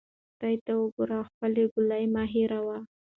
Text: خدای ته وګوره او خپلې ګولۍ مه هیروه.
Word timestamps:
خدای 0.33 0.55
ته 0.65 0.71
وګوره 0.79 1.15
او 1.19 1.27
خپلې 1.29 1.63
ګولۍ 1.73 2.03
مه 2.13 2.23
هیروه. 2.33 2.77